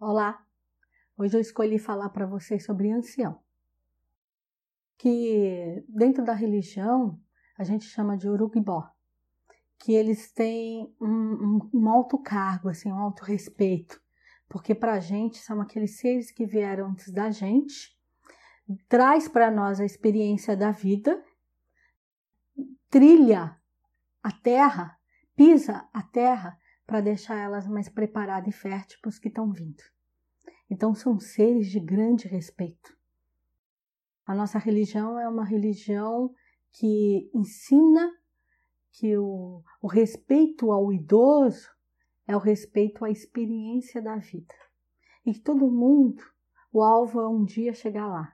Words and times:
Olá! 0.00 0.46
Hoje 1.16 1.36
eu 1.36 1.40
escolhi 1.40 1.76
falar 1.76 2.10
para 2.10 2.24
vocês 2.24 2.64
sobre 2.64 2.88
ancião, 2.88 3.40
que 4.96 5.84
dentro 5.88 6.24
da 6.24 6.34
religião 6.34 7.20
a 7.58 7.64
gente 7.64 7.84
chama 7.84 8.16
de 8.16 8.28
urugibó, 8.28 8.88
que 9.76 9.92
eles 9.92 10.30
têm 10.30 10.94
um, 11.00 11.08
um, 11.08 11.70
um 11.74 11.88
alto 11.88 12.16
cargo, 12.16 12.68
assim, 12.68 12.92
um 12.92 12.96
alto 12.96 13.24
respeito, 13.24 14.00
porque 14.48 14.72
para 14.72 14.92
a 14.92 15.00
gente 15.00 15.38
são 15.38 15.60
aqueles 15.60 15.98
seres 15.98 16.30
que 16.30 16.46
vieram 16.46 16.90
antes 16.90 17.10
da 17.12 17.32
gente, 17.32 17.98
traz 18.88 19.26
para 19.26 19.50
nós 19.50 19.80
a 19.80 19.84
experiência 19.84 20.56
da 20.56 20.70
vida, 20.70 21.20
trilha 22.88 23.60
a 24.22 24.30
terra, 24.30 24.96
pisa 25.34 25.88
a 25.92 26.04
terra 26.04 26.56
para 26.88 27.02
deixar 27.02 27.36
elas 27.36 27.68
mais 27.68 27.86
preparadas 27.86 28.48
e 28.48 28.58
férteis 28.58 28.98
para 28.98 29.10
os 29.10 29.18
que 29.18 29.28
estão 29.28 29.52
vindo. 29.52 29.82
Então 30.70 30.94
são 30.94 31.20
seres 31.20 31.70
de 31.70 31.78
grande 31.78 32.26
respeito. 32.26 32.96
A 34.26 34.34
nossa 34.34 34.58
religião 34.58 35.20
é 35.20 35.28
uma 35.28 35.44
religião 35.44 36.34
que 36.72 37.30
ensina 37.34 38.10
que 38.90 39.18
o, 39.18 39.62
o 39.82 39.86
respeito 39.86 40.72
ao 40.72 40.90
idoso 40.90 41.68
é 42.26 42.34
o 42.34 42.40
respeito 42.40 43.04
à 43.04 43.10
experiência 43.10 44.00
da 44.00 44.16
vida. 44.16 44.54
E 45.26 45.34
que 45.34 45.40
todo 45.40 45.70
mundo, 45.70 46.22
o 46.72 46.82
alvo 46.82 47.20
é 47.20 47.28
um 47.28 47.44
dia 47.44 47.74
chegar 47.74 48.06
lá. 48.06 48.32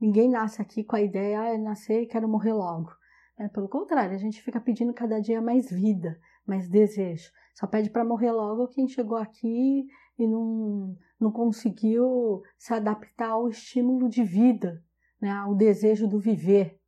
Ninguém 0.00 0.28
nasce 0.28 0.60
aqui 0.60 0.82
com 0.82 0.96
a 0.96 1.02
ideia, 1.02 1.40
ah, 1.40 1.54
eu 1.54 1.58
nascer 1.62 2.02
e 2.02 2.06
quero 2.06 2.28
morrer 2.28 2.52
logo. 2.52 2.90
É, 3.38 3.46
pelo 3.46 3.68
contrário, 3.68 4.16
a 4.16 4.18
gente 4.18 4.42
fica 4.42 4.60
pedindo 4.60 4.92
cada 4.92 5.20
dia 5.20 5.40
mais 5.40 5.70
vida, 5.70 6.20
mais 6.44 6.68
desejo. 6.68 7.30
Só 7.60 7.66
pede 7.66 7.90
para 7.90 8.02
morrer 8.02 8.32
logo 8.32 8.68
quem 8.68 8.88
chegou 8.88 9.18
aqui 9.18 9.86
e 10.18 10.26
não, 10.26 10.96
não 11.20 11.30
conseguiu 11.30 12.42
se 12.56 12.72
adaptar 12.72 13.32
ao 13.32 13.50
estímulo 13.50 14.08
de 14.08 14.24
vida, 14.24 14.82
né, 15.20 15.30
ao 15.30 15.54
desejo 15.54 16.08
do 16.08 16.18
viver. 16.18 16.80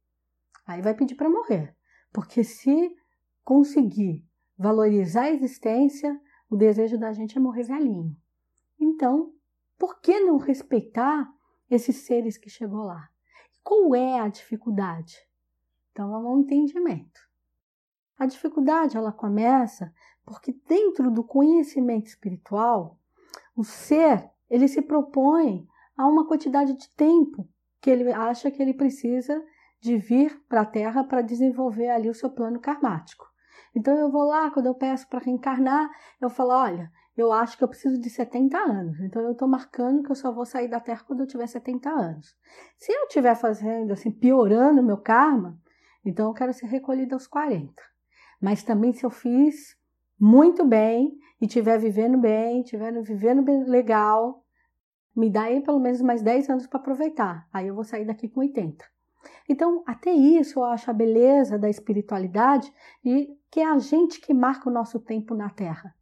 Aí 0.67 0.81
vai 0.81 0.95
pedir 0.95 1.15
para 1.15 1.29
morrer. 1.29 1.77
Porque 2.11 2.43
se 2.43 2.97
conseguir 3.45 4.27
valorizar 4.57 5.25
a 5.25 5.31
existência, 5.31 6.19
o 6.49 6.57
desejo 6.57 6.99
da 6.99 7.13
gente 7.13 7.37
é 7.37 7.41
morrer 7.41 7.65
velhinho. 7.65 8.17
Então, 8.81 9.31
por 9.79 10.01
que 10.01 10.21
não 10.21 10.39
respeitar 10.39 11.31
esses 11.71 11.97
seres 11.97 12.39
que 12.39 12.49
chegou 12.49 12.85
lá? 12.85 13.11
Qual 13.63 13.95
é 13.95 14.21
a 14.21 14.29
dificuldade? 14.29 15.19
Então, 15.91 16.15
é 16.15 16.19
um 16.19 16.41
entendimento. 16.41 17.21
A 18.19 18.27
dificuldade 18.27 18.97
ela 18.97 19.13
começa 19.13 19.93
porque 20.25 20.53
dentro 20.67 21.11
do 21.11 21.25
conhecimento 21.25 22.07
espiritual, 22.07 22.99
o 23.57 23.65
ser, 23.65 24.31
ele 24.49 24.69
se 24.69 24.83
propõe 24.83 25.67
a 25.97 26.07
uma 26.07 26.27
quantidade 26.27 26.75
de 26.75 26.89
tempo 26.95 27.49
que 27.81 27.91
ele 27.91 28.13
acha 28.13 28.51
que 28.51 28.63
ele 28.63 28.75
precisa 28.75 29.43
de 29.81 29.97
vir 29.97 30.41
para 30.49 30.61
a 30.61 30.67
Terra 30.67 31.03
para 31.03 31.23
desenvolver 31.23 31.89
ali 31.89 32.09
o 32.09 32.15
seu 32.15 32.31
plano 32.31 32.61
karmático. 32.61 33.27
Então 33.75 33.97
eu 33.99 34.11
vou 34.11 34.25
lá, 34.25 34.51
quando 34.51 34.67
eu 34.67 34.75
peço 34.75 35.09
para 35.09 35.19
reencarnar, 35.19 35.91
eu 36.21 36.31
falo, 36.31 36.51
olha, 36.51 36.91
eu 37.17 37.33
acho 37.33 37.59
que 37.59 37.65
eu 37.65 37.69
preciso 37.69 38.01
de 38.01 38.09
70 38.09 38.57
anos. 38.57 39.01
Então 39.01 39.23
eu 39.23 39.33
estou 39.33 39.49
marcando 39.49 40.03
que 40.03 40.11
eu 40.11 40.17
só 40.17 40.31
vou 40.31 40.47
sair 40.47 40.69
da 40.69 40.81
Terra 40.81 41.05
quando 41.07 41.21
eu 41.21 41.27
tiver 41.27 41.47
70 41.47 41.91
anos. 41.91 42.37
Se 42.79 42.93
eu 42.93 43.05
estiver 43.05 43.35
fazendo 43.35 43.93
assim, 43.93 44.11
piorando 44.11 44.81
o 44.81 44.85
meu 44.85 44.99
karma, 44.99 45.59
então 46.05 46.29
eu 46.29 46.35
quero 46.35 46.53
ser 46.53 46.67
recolhida 46.67 47.15
aos 47.15 47.27
40. 47.27 47.73
Mas 48.43 48.65
também 48.65 48.93
se 48.93 49.07
eu 49.07 49.11
fiz 49.11 49.79
muito 50.19 50.65
bem 50.65 51.17
e 51.41 51.47
estiver 51.47 51.79
vivendo 51.79 52.19
bem, 52.19 52.63
estiver 52.63 52.93
vivendo 53.01 53.41
bem, 53.41 53.63
legal, 53.65 54.45
me 55.15 55.31
dá 55.31 55.43
aí 55.43 55.61
pelo 55.61 55.79
menos 55.79 56.03
mais 56.03 56.23
10 56.23 56.51
anos 56.51 56.67
para 56.67 56.81
aproveitar. 56.81 57.49
Aí 57.53 57.69
eu 57.69 57.75
vou 57.75 57.85
sair 57.85 58.05
daqui 58.05 58.29
com 58.29 58.41
80. 58.41 58.85
Então, 59.49 59.85
até 59.87 60.13
isso 60.13 60.59
eu 60.59 60.65
acho 60.65 60.91
a 60.91 60.95
beleza 60.95 61.57
da 61.57 61.71
espiritualidade 61.71 62.73
e 63.05 63.29
que 63.49 63.61
é 63.61 63.67
a 63.67 63.79
gente 63.79 64.21
que 64.21 64.35
marca 64.35 64.69
o 64.69 64.73
nosso 64.73 64.99
tempo 64.99 65.35
na 65.37 65.49
Terra. 65.49 65.95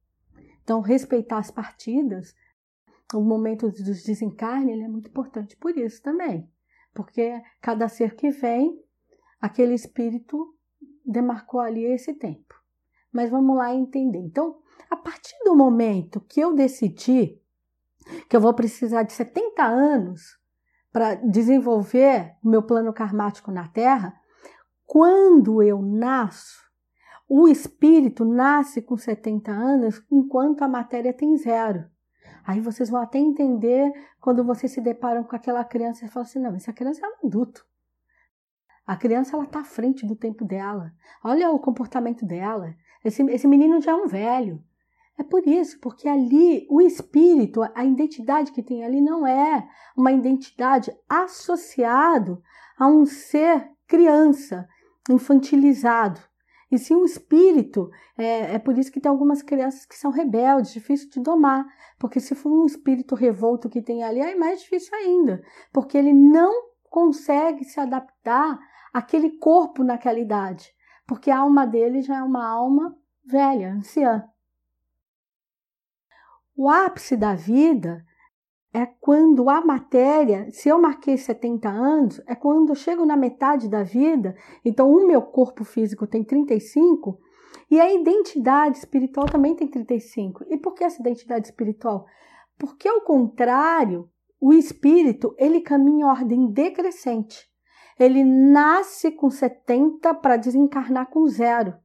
Então, 0.63 0.81
respeitar 0.81 1.39
as 1.39 1.51
partidas, 1.51 2.35
o 3.13 3.21
momento 3.21 3.69
dos 3.69 4.03
desencarne, 4.05 4.73
ele 4.73 4.85
é 4.85 4.89
muito 4.89 5.11
importante 5.11 5.57
por 5.57 5.77
isso 5.77 6.03
também. 6.03 6.49
Porque 6.95 7.43
cada 7.61 7.89
ser 7.89 8.15
que 8.15 8.31
vem, 8.31 8.83
aquele 9.41 9.75
espírito 9.75 10.55
demarcou 11.11 11.61
ali 11.61 11.85
esse 11.85 12.15
tempo. 12.15 12.55
Mas 13.13 13.31
vamos 13.31 13.57
lá 13.57 13.75
entender. 13.75 14.19
Então, 14.19 14.59
a 14.89 14.97
partir 14.97 15.37
do 15.45 15.55
momento 15.55 16.21
que 16.21 16.41
eu 16.41 16.55
decidi 16.55 17.41
que 18.29 18.37
eu 18.37 18.41
vou 18.41 18.55
precisar 18.55 19.03
de 19.03 19.13
70 19.13 19.63
anos 19.63 20.39
para 20.93 21.15
desenvolver 21.15 22.35
o 22.43 22.49
meu 22.49 22.63
plano 22.63 22.93
karmático 22.93 23.51
na 23.51 23.69
Terra, 23.69 24.15
quando 24.87 25.63
eu 25.63 25.81
nasço, 25.81 26.59
o 27.29 27.47
espírito 27.47 28.25
nasce 28.25 28.83
com 28.83 28.97
70 28.97 29.53
anos, 29.53 30.05
enquanto 30.11 30.63
a 30.63 30.69
matéria 30.69 31.13
tem 31.13 31.37
zero. 31.37 31.89
Aí 32.45 32.61
vocês 32.61 32.91
vão 32.91 33.01
até 33.01 33.19
entender 33.19 33.93
quando 34.21 34.43
vocês 34.43 34.73
se 34.73 34.81
deparam 34.81 35.23
com 35.23 35.37
aquela 35.37 35.65
criança 35.65 36.05
e 36.05 36.09
falam 36.09 36.27
assim: 36.27 36.41
não, 36.41 36.55
essa 36.57 36.73
criança 36.73 37.07
é 37.07 37.09
um 37.09 37.29
adulto. 37.29 37.65
A 38.91 38.97
criança 38.97 39.37
ela 39.37 39.45
está 39.45 39.61
à 39.61 39.65
frente 39.65 40.05
do 40.05 40.17
tempo 40.17 40.45
dela. 40.45 40.93
Olha 41.23 41.49
o 41.53 41.61
comportamento 41.61 42.27
dela. 42.27 42.75
Esse, 43.05 43.23
esse 43.31 43.47
menino 43.47 43.81
já 43.81 43.93
é 43.93 43.95
um 43.95 44.09
velho. 44.09 44.61
É 45.17 45.23
por 45.23 45.47
isso, 45.47 45.79
porque 45.79 46.09
ali 46.09 46.67
o 46.69 46.81
espírito, 46.81 47.63
a 47.73 47.85
identidade 47.85 48.51
que 48.51 48.65
tem 48.65 48.85
ali 48.85 49.01
não 49.01 49.25
é 49.25 49.65
uma 49.97 50.11
identidade 50.11 50.91
associado 51.09 52.43
a 52.77 52.89
um 52.89 53.07
ser 53.07 53.71
criança, 53.87 54.69
infantilizado. 55.09 56.21
E 56.69 56.77
sim 56.77 56.97
um 56.97 57.05
espírito. 57.05 57.93
É, 58.19 58.57
é 58.57 58.59
por 58.59 58.77
isso 58.77 58.91
que 58.91 58.99
tem 58.99 59.09
algumas 59.09 59.41
crianças 59.41 59.87
que 59.87 59.97
são 59.97 60.11
rebeldes, 60.11 60.73
difícil 60.73 61.09
de 61.11 61.21
domar. 61.21 61.65
Porque 61.97 62.19
se 62.19 62.35
for 62.35 62.51
um 62.51 62.67
espírito 62.67 63.15
revolto 63.15 63.71
que 63.71 63.83
tem 63.83 64.03
ali, 64.03 64.19
é 64.19 64.35
mais 64.35 64.63
difícil 64.63 64.93
ainda. 64.97 65.41
Porque 65.73 65.97
ele 65.97 66.13
não 66.13 66.71
consegue 66.91 67.65
se 67.65 67.79
adaptar 67.79 68.59
àquele 68.93 69.31
corpo 69.39 69.83
naquela 69.83 70.19
idade. 70.19 70.73
Porque 71.07 71.31
a 71.31 71.39
alma 71.39 71.67
dele 71.67 72.03
já 72.03 72.19
é 72.19 72.23
uma 72.23 72.47
alma 72.47 72.97
velha, 73.25 73.73
anciã. 73.75 74.25
O 76.57 76.69
ápice 76.69 77.17
da 77.17 77.35
vida 77.35 78.05
é 78.73 78.87
quando 78.87 79.51
a 79.51 79.61
matéria, 79.61 80.51
se 80.51 80.69
eu 80.69 80.81
marquei 80.81 81.17
70 81.17 81.69
anos, 81.69 82.21
é 82.27 82.35
quando 82.35 82.69
eu 82.69 82.77
chego 82.77 83.05
na 83.05 83.17
metade 83.17 83.69
da 83.69 83.83
vida, 83.83 84.37
então 84.65 84.91
o 84.91 85.07
meu 85.07 85.23
corpo 85.23 85.65
físico 85.65 86.07
tem 86.07 86.23
35 86.23 87.19
e 87.71 87.81
a 87.81 87.93
identidade 87.93 88.79
espiritual 88.79 89.27
também 89.27 89.57
tem 89.57 89.67
35. 89.67 90.45
E 90.49 90.57
por 90.57 90.75
que 90.75 90.85
essa 90.85 91.01
identidade 91.01 91.47
espiritual? 91.47 92.07
Porque 92.59 92.89
ao 92.89 93.01
contrário, 93.01 94.09
o 94.41 94.53
espírito, 94.53 95.35
ele 95.39 95.61
caminha 95.61 96.07
em 96.07 96.09
ordem 96.09 96.51
decrescente. 96.51 97.50
Ele 98.01 98.25
nasce 98.25 99.11
com 99.11 99.29
70 99.29 100.15
para 100.15 100.39
desencarnar 100.39 101.11
com 101.11 101.27
zero. 101.29 101.77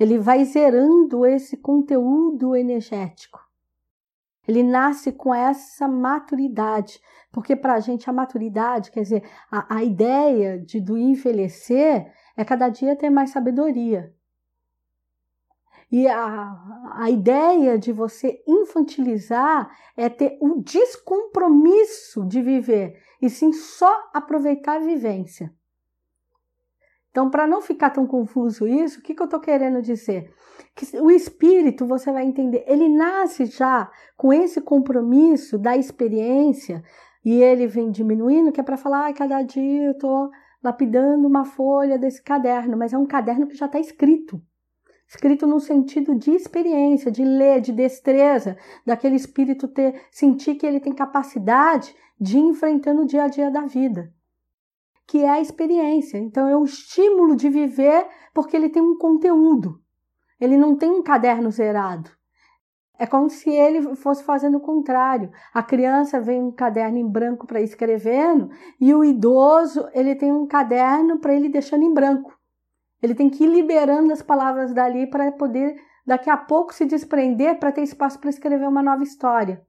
Ele 0.00 0.18
vai 0.18 0.46
zerando 0.46 1.26
esse 1.26 1.58
conteúdo 1.58 2.56
energético. 2.56 3.38
Ele 4.48 4.62
nasce 4.62 5.12
com 5.12 5.34
essa 5.34 5.86
maturidade, 5.86 6.98
porque 7.30 7.54
para 7.54 7.74
a 7.74 7.80
gente 7.80 8.08
a 8.08 8.12
maturidade, 8.14 8.90
quer 8.90 9.02
dizer, 9.02 9.22
a, 9.50 9.76
a 9.76 9.84
ideia 9.84 10.58
de, 10.58 10.80
do 10.80 10.96
envelhecer 10.96 12.10
é 12.34 12.44
cada 12.46 12.70
dia 12.70 12.96
ter 12.96 13.10
mais 13.10 13.28
sabedoria. 13.28 14.10
E 15.92 16.08
a, 16.08 16.94
a 16.94 17.10
ideia 17.10 17.78
de 17.78 17.92
você 17.92 18.42
infantilizar 18.48 19.70
é 19.94 20.08
ter 20.08 20.38
o 20.40 20.62
descompromisso 20.62 22.24
de 22.24 22.40
viver, 22.40 22.98
e 23.22 23.30
sim 23.30 23.52
só 23.52 24.10
aproveitar 24.12 24.76
a 24.76 24.84
vivência. 24.84 25.54
Então, 27.12 27.30
para 27.30 27.46
não 27.46 27.60
ficar 27.60 27.90
tão 27.90 28.06
confuso 28.06 28.66
isso, 28.66 28.98
o 28.98 29.02
que, 29.02 29.14
que 29.14 29.22
eu 29.22 29.26
estou 29.26 29.38
querendo 29.38 29.80
dizer? 29.80 30.34
Que 30.74 30.98
o 30.98 31.10
espírito, 31.10 31.86
você 31.86 32.10
vai 32.10 32.24
entender, 32.24 32.64
ele 32.66 32.88
nasce 32.88 33.44
já 33.44 33.88
com 34.16 34.32
esse 34.32 34.60
compromisso 34.60 35.58
da 35.58 35.76
experiência 35.76 36.82
e 37.24 37.40
ele 37.40 37.66
vem 37.66 37.90
diminuindo, 37.90 38.50
que 38.50 38.60
é 38.60 38.64
para 38.64 38.78
falar, 38.78 39.08
ah, 39.08 39.12
cada 39.12 39.42
dia 39.42 39.84
eu 39.84 39.92
estou 39.92 40.30
lapidando 40.62 41.28
uma 41.28 41.44
folha 41.44 41.98
desse 41.98 42.22
caderno, 42.22 42.76
mas 42.76 42.92
é 42.92 42.98
um 42.98 43.06
caderno 43.06 43.46
que 43.46 43.56
já 43.56 43.66
está 43.66 43.78
escrito. 43.78 44.42
Escrito 45.12 45.46
no 45.46 45.60
sentido 45.60 46.14
de 46.14 46.30
experiência, 46.30 47.10
de 47.10 47.22
ler, 47.22 47.60
de 47.60 47.72
destreza, 47.72 48.56
daquele 48.84 49.16
espírito 49.16 49.68
ter, 49.68 50.02
sentir 50.10 50.54
que 50.54 50.66
ele 50.66 50.80
tem 50.80 50.92
capacidade 50.92 51.94
de 52.20 52.38
ir 52.38 52.42
enfrentando 52.42 53.02
o 53.02 53.06
dia 53.06 53.24
a 53.24 53.28
dia 53.28 53.50
da 53.50 53.62
vida 53.66 54.12
que 55.12 55.18
é 55.18 55.28
a 55.28 55.40
experiência. 55.40 56.16
Então 56.16 56.48
é 56.48 56.56
o 56.56 56.64
estímulo 56.64 57.36
de 57.36 57.50
viver 57.50 58.06
porque 58.32 58.56
ele 58.56 58.70
tem 58.70 58.80
um 58.80 58.96
conteúdo. 58.96 59.78
Ele 60.40 60.56
não 60.56 60.74
tem 60.74 60.90
um 60.90 61.02
caderno 61.02 61.50
zerado. 61.50 62.10
É 62.98 63.06
como 63.06 63.28
se 63.28 63.50
ele 63.50 63.94
fosse 63.96 64.24
fazendo 64.24 64.56
o 64.56 64.60
contrário. 64.60 65.30
A 65.52 65.62
criança 65.62 66.18
vem 66.18 66.42
um 66.42 66.50
caderno 66.50 66.96
em 66.96 67.06
branco 67.06 67.46
para 67.46 67.60
escrevendo 67.60 68.48
e 68.80 68.94
o 68.94 69.04
idoso 69.04 69.86
ele 69.92 70.14
tem 70.14 70.32
um 70.32 70.46
caderno 70.46 71.18
para 71.18 71.34
ele 71.34 71.50
deixando 71.50 71.84
em 71.84 71.92
branco. 71.92 72.32
Ele 73.02 73.14
tem 73.14 73.28
que 73.28 73.44
ir 73.44 73.48
liberando 73.48 74.12
as 74.12 74.22
palavras 74.22 74.72
dali 74.72 75.06
para 75.06 75.32
poder 75.32 75.74
daqui 76.06 76.30
a 76.30 76.36
pouco 76.36 76.72
se 76.72 76.84
desprender 76.84 77.58
para 77.58 77.72
ter 77.72 77.82
espaço 77.82 78.18
para 78.18 78.30
escrever 78.30 78.68
uma 78.68 78.82
nova 78.82 79.02
história. 79.02 79.64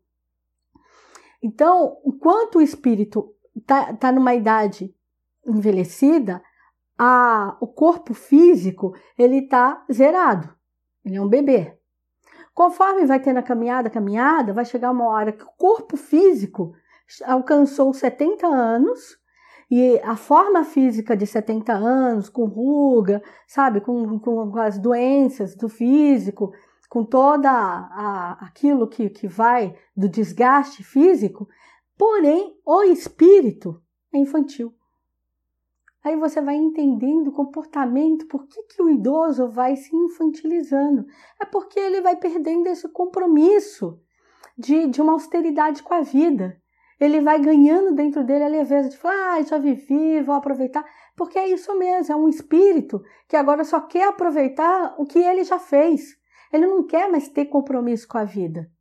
Então, 1.42 1.98
enquanto 2.06 2.56
o 2.58 2.62
espírito 2.62 3.34
está 3.56 3.94
tá 3.94 4.12
numa 4.12 4.34
idade 4.34 4.96
envelhecida, 5.46 6.42
a, 6.98 7.58
o 7.60 7.68
corpo 7.68 8.14
físico 8.14 8.96
ele 9.18 9.40
está 9.40 9.84
zerado. 9.92 10.54
Ele 11.04 11.18
é 11.18 11.22
um 11.22 11.28
bebê. 11.28 11.78
Conforme 12.54 13.06
vai 13.06 13.20
tendo 13.20 13.40
a 13.40 13.44
caminhada, 13.44 13.88
a 13.88 13.92
caminhada, 13.92 14.54
vai 14.54 14.64
chegar 14.64 14.92
uma 14.92 15.08
hora 15.08 15.32
que 15.32 15.44
o 15.44 15.52
corpo 15.58 15.98
físico 15.98 16.74
alcançou 17.26 17.94
70 17.94 18.48
anos 18.48 19.18
e 19.70 20.00
a 20.04 20.16
forma 20.16 20.64
física 20.64 21.16
de 21.16 21.26
70 21.26 21.74
anos, 21.74 22.30
com 22.30 22.46
ruga, 22.46 23.22
sabe, 23.48 23.82
com, 23.82 24.20
com 24.20 24.58
as 24.58 24.78
doenças 24.78 25.56
do 25.56 25.70
físico, 25.70 26.54
com 26.90 27.04
toda 27.04 27.50
a, 27.50 28.38
aquilo 28.46 28.88
que, 28.88 29.10
que 29.10 29.28
vai 29.28 29.76
do 29.98 30.08
desgaste 30.08 30.84
físico, 30.84 31.48
porém 31.98 32.56
o 32.66 32.84
espírito 32.84 33.82
é 34.14 34.20
infantil. 34.20 34.74
Aí 36.04 36.18
você 36.18 36.42
vai 36.42 36.56
entendendo 36.56 37.30
o 37.30 37.32
comportamento, 37.32 38.28
por 38.28 38.46
que, 38.46 38.62
que 38.64 38.82
o 38.82 38.90
idoso 38.90 39.50
vai 39.50 39.76
se 39.78 39.96
infantilizando. 39.96 41.06
É 41.42 41.46
porque 41.46 41.80
ele 41.80 42.02
vai 42.02 42.18
perdendo 42.18 42.68
esse 42.68 42.88
compromisso 42.90 44.00
de, 44.58 44.88
de 44.88 45.02
uma 45.02 45.14
austeridade 45.14 45.82
com 45.82 45.94
a 45.94 46.02
vida. 46.02 46.62
Ele 47.04 47.20
vai 47.20 47.38
ganhando 47.38 47.94
dentro 47.94 48.24
dele 48.24 48.46
a 48.46 48.48
leveza 48.48 48.88
de 48.88 48.96
falar, 48.96 49.34
ah, 49.34 49.42
já 49.42 49.58
vivi, 49.58 50.22
vou 50.22 50.36
aproveitar. 50.36 50.86
Porque 51.18 51.38
é 51.38 51.50
isso 51.50 51.78
mesmo, 51.78 52.14
é 52.14 52.16
um 52.16 52.30
espírito 52.30 53.04
que 53.28 53.36
agora 53.36 53.66
só 53.66 53.82
quer 53.82 54.08
aproveitar 54.08 54.96
o 54.98 55.06
que 55.06 55.20
ele 55.20 55.44
já 55.44 55.60
fez. 55.60 56.18
Ele 56.52 56.66
não 56.66 56.82
quer 56.88 57.12
mais 57.12 57.28
ter 57.28 57.48
compromisso 57.48 58.08
com 58.08 58.18
a 58.18 58.24
vida. 58.24 58.72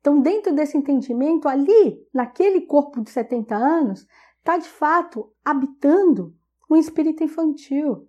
Então, 0.00 0.20
dentro 0.20 0.52
desse 0.52 0.76
entendimento, 0.76 1.46
ali, 1.46 2.04
naquele 2.12 2.62
corpo 2.62 3.02
de 3.02 3.10
70 3.10 3.54
anos, 3.54 4.04
está 4.38 4.58
de 4.58 4.68
fato 4.68 5.32
habitando 5.44 6.34
um 6.68 6.74
espírito 6.74 7.22
infantil. 7.22 8.08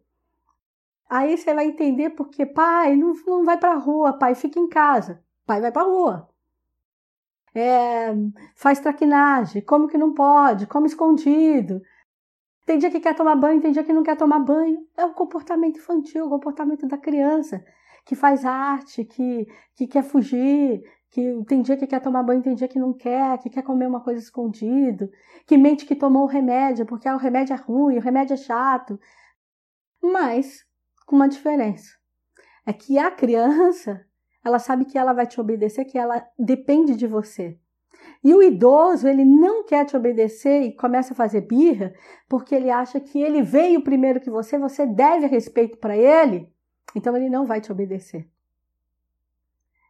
Aí 1.07 1.37
você 1.37 1.53
vai 1.53 1.67
entender 1.67 2.09
porque, 2.09 2.47
pai, 2.47 2.95
não, 2.95 3.13
não 3.27 3.43
vai 3.43 3.59
para 3.59 3.73
a 3.73 3.77
rua, 3.77 4.13
pai, 4.13 4.33
fica 4.33 4.59
em 4.59 4.67
casa. 4.67 5.23
Pai 5.45 5.61
vai 5.61 5.71
para 5.71 5.83
a 5.83 5.85
rua. 5.85 6.30
É, 7.53 8.13
faz 8.55 8.79
traquinagem, 8.79 9.61
como 9.61 9.87
que 9.87 9.97
não 9.97 10.13
pode, 10.13 10.67
come 10.67 10.87
escondido. 10.87 11.81
Tem 12.65 12.77
dia 12.77 12.89
que 12.89 12.99
quer 12.99 13.15
tomar 13.15 13.35
banho, 13.35 13.61
tem 13.61 13.71
dia 13.71 13.83
que 13.83 13.91
não 13.91 14.03
quer 14.03 14.15
tomar 14.15 14.39
banho. 14.39 14.79
É 14.95 15.05
o 15.05 15.13
comportamento 15.13 15.77
infantil, 15.77 16.25
o 16.25 16.29
comportamento 16.29 16.87
da 16.87 16.97
criança, 16.97 17.63
que 18.05 18.15
faz 18.15 18.45
arte, 18.45 19.03
que, 19.03 19.47
que 19.75 19.87
quer 19.87 20.03
fugir, 20.03 20.81
que 21.09 21.43
tem 21.45 21.61
dia 21.61 21.75
que 21.75 21.85
quer 21.85 21.99
tomar 21.99 22.23
banho, 22.23 22.41
tem 22.41 22.55
dia 22.55 22.67
que 22.67 22.79
não 22.79 22.93
quer, 22.93 23.37
que 23.39 23.49
quer 23.49 23.63
comer 23.63 23.87
uma 23.87 24.01
coisa 24.01 24.21
escondido, 24.21 25.09
que 25.45 25.57
mente 25.57 25.85
que 25.85 25.95
tomou 25.95 26.23
o 26.23 26.27
remédio 26.27 26.85
porque 26.85 27.09
o 27.09 27.17
remédio 27.17 27.53
é 27.53 27.57
ruim, 27.57 27.97
o 27.97 28.01
remédio 28.01 28.33
é 28.35 28.37
chato. 28.37 28.97
Mas 30.01 30.65
com 31.05 31.17
uma 31.17 31.27
diferença. 31.27 31.91
É 32.65 32.71
que 32.71 32.97
a 32.97 33.11
criança, 33.11 34.05
ela 34.43 34.59
sabe 34.59 34.85
que 34.85 34.97
ela 34.97 35.13
vai 35.13 35.27
te 35.27 35.39
obedecer, 35.39 35.85
que 35.85 35.97
ela 35.97 36.25
depende 36.37 36.95
de 36.95 37.07
você. 37.07 37.57
E 38.23 38.33
o 38.33 38.41
idoso, 38.41 39.07
ele 39.07 39.25
não 39.25 39.63
quer 39.63 39.85
te 39.85 39.97
obedecer 39.97 40.61
e 40.61 40.75
começa 40.75 41.13
a 41.13 41.15
fazer 41.15 41.41
birra 41.41 41.93
porque 42.29 42.53
ele 42.53 42.69
acha 42.69 42.99
que 42.99 43.19
ele 43.19 43.41
veio 43.41 43.83
primeiro 43.83 44.19
que 44.19 44.29
você, 44.29 44.57
você 44.57 44.85
deve 44.85 45.25
respeito 45.27 45.77
para 45.77 45.97
ele, 45.97 46.51
então 46.95 47.15
ele 47.15 47.29
não 47.29 47.45
vai 47.45 47.59
te 47.59 47.71
obedecer. 47.71 48.27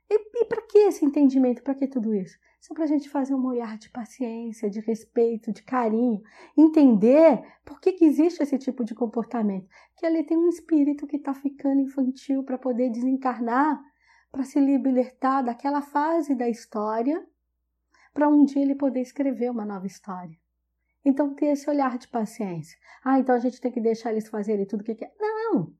E, 0.09 0.41
e 0.41 0.45
para 0.45 0.61
que 0.61 0.77
esse 0.77 1.05
entendimento? 1.05 1.63
Para 1.63 1.75
que 1.75 1.87
tudo 1.87 2.13
isso? 2.13 2.37
Só 2.59 2.73
para 2.73 2.83
a 2.83 2.87
gente 2.87 3.09
fazer 3.09 3.33
um 3.33 3.45
olhar 3.45 3.77
de 3.77 3.89
paciência, 3.89 4.69
de 4.69 4.79
respeito, 4.81 5.51
de 5.51 5.63
carinho, 5.63 6.21
entender 6.55 7.41
por 7.65 7.79
que, 7.79 7.93
que 7.93 8.05
existe 8.05 8.43
esse 8.43 8.57
tipo 8.57 8.83
de 8.83 8.93
comportamento. 8.93 9.67
Que 9.95 10.05
ali 10.05 10.23
tem 10.23 10.37
um 10.37 10.47
espírito 10.47 11.07
que 11.07 11.15
está 11.15 11.33
ficando 11.33 11.81
infantil 11.81 12.43
para 12.43 12.57
poder 12.57 12.91
desencarnar, 12.91 13.81
para 14.31 14.43
se 14.43 14.59
libertar 14.59 15.41
daquela 15.41 15.81
fase 15.81 16.33
da 16.33 16.47
história, 16.47 17.25
para 18.13 18.29
um 18.29 18.45
dia 18.45 18.61
ele 18.61 18.75
poder 18.75 19.01
escrever 19.01 19.51
uma 19.51 19.65
nova 19.65 19.85
história. 19.85 20.37
Então, 21.03 21.33
ter 21.33 21.47
esse 21.47 21.69
olhar 21.69 21.97
de 21.97 22.07
paciência. 22.07 22.77
Ah, 23.03 23.19
então 23.19 23.35
a 23.35 23.39
gente 23.39 23.59
tem 23.59 23.71
que 23.71 23.81
deixar 23.81 24.11
eles 24.11 24.29
fazerem 24.29 24.65
tudo 24.65 24.81
o 24.81 24.83
que 24.83 24.95
quer. 24.95 25.13
Não! 25.19 25.73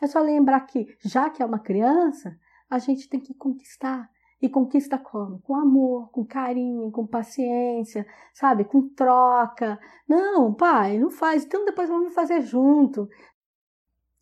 É 0.00 0.06
só 0.06 0.20
lembrar 0.20 0.60
que, 0.60 0.96
já 1.00 1.28
que 1.28 1.42
é 1.42 1.46
uma 1.46 1.58
criança, 1.58 2.38
a 2.68 2.78
gente 2.78 3.08
tem 3.08 3.20
que 3.20 3.34
conquistar. 3.34 4.08
E 4.40 4.48
conquista 4.48 4.96
como? 4.96 5.38
Com 5.42 5.54
amor, 5.54 6.10
com 6.10 6.24
carinho, 6.24 6.90
com 6.90 7.06
paciência, 7.06 8.06
sabe? 8.32 8.64
Com 8.64 8.88
troca. 8.88 9.78
Não, 10.08 10.54
pai, 10.54 10.98
não 10.98 11.10
faz. 11.10 11.44
Então 11.44 11.64
depois 11.66 11.90
vamos 11.90 12.14
fazer 12.14 12.40
junto. 12.40 13.06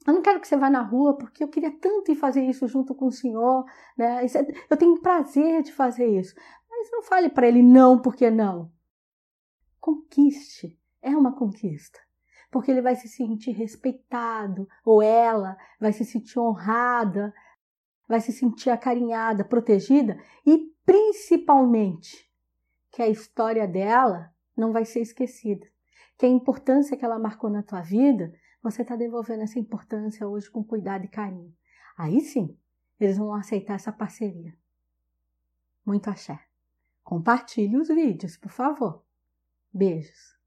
Eu 0.07 0.15
não 0.15 0.23
quero 0.23 0.41
que 0.41 0.49
você 0.49 0.57
vá 0.57 0.71
na 0.71 0.83
rua 0.83 1.17
porque 1.17 1.43
eu 1.43 1.49
queria 1.49 1.71
tanto 1.71 2.11
ir 2.11 2.17
fazer 2.17 2.43
isso 2.43 2.67
junto 2.67 2.95
com 2.95 3.07
o 3.07 3.13
senhor. 3.13 3.65
Né? 3.97 4.25
É, 4.25 4.29
eu 4.71 4.77
tenho 4.77 5.01
prazer 5.01 5.63
de 5.63 5.73
fazer 5.73 6.07
isso. 6.07 6.35
Mas 6.71 6.91
não 6.91 7.03
fale 7.03 7.29
para 7.29 7.47
ele 7.47 7.63
não, 7.63 8.01
porque 8.01 8.31
não. 8.31 8.73
Conquiste. 9.81 10.79
É 11.03 11.11
uma 11.17 11.33
conquista 11.33 11.99
porque 12.51 12.71
ele 12.71 12.83
vai 12.83 12.97
se 12.97 13.09
sentir 13.09 13.53
respeitado, 13.53 14.69
ou 14.85 15.03
ela 15.03 15.57
vai 15.79 15.93
se 15.93 16.05
sentir 16.05 16.39
honrada, 16.39 17.33
vai 18.09 18.21
se 18.21 18.33
sentir 18.33 18.71
acarinhada, 18.71 19.45
protegida 19.45 20.19
e 20.47 20.73
principalmente 20.85 22.29
que 22.91 23.03
a 23.03 23.09
história 23.09 23.69
dela 23.69 24.33
não 24.57 24.73
vai 24.73 24.85
ser 24.85 25.01
esquecida. 25.01 25.67
Que 26.17 26.27
a 26.27 26.29
importância 26.29 26.97
que 26.97 27.05
ela 27.05 27.19
marcou 27.19 27.51
na 27.51 27.63
tua 27.63 27.83
vida, 27.83 28.33
você 28.63 28.83
está 28.83 28.97
devolvendo 28.97 29.43
essa 29.43 29.59
importância 29.59 30.27
hoje 30.27 30.51
com 30.51 30.65
cuidado 30.65 31.05
e 31.05 31.09
carinho. 31.09 31.55
Aí 31.97 32.21
sim, 32.21 32.57
eles 32.99 33.19
vão 33.19 33.35
aceitar 33.35 33.75
essa 33.75 33.93
parceria. 33.93 34.57
Muito 35.85 36.09
axé. 36.09 36.39
Compartilhe 37.03 37.77
os 37.77 37.89
vídeos, 37.89 38.37
por 38.37 38.51
favor. 38.51 39.05
Beijos. 39.73 40.38